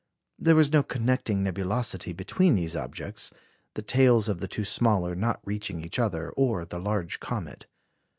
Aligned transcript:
There 0.39 0.55
was 0.55 0.73
no 0.73 0.81
connecting 0.81 1.43
nebulosity 1.43 2.11
between 2.11 2.55
these 2.55 2.75
objects, 2.75 3.31
the 3.75 3.83
tails 3.83 4.27
of 4.27 4.39
the 4.39 4.47
two 4.47 4.65
smaller 4.65 5.13
not 5.13 5.41
reaching 5.45 5.83
each 5.83 5.99
other, 5.99 6.31
or 6.31 6.65
the 6.65 6.79
large 6.79 7.19
comet. 7.19 7.67